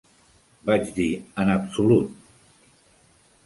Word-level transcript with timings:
Vaig 0.69 0.89
dir 0.95 1.11
"En 1.45 1.53
absolut!" 1.59 2.19